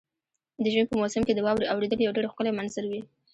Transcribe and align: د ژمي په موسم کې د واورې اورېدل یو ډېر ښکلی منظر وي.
د 0.63 0.65
ژمي 0.73 0.85
په 0.89 0.95
موسم 1.01 1.21
کې 1.27 1.33
د 1.35 1.39
واورې 1.45 1.71
اورېدل 1.73 1.99
یو 2.01 2.15
ډېر 2.17 2.25
ښکلی 2.31 2.51
منظر 2.59 2.83
وي. 2.87 3.01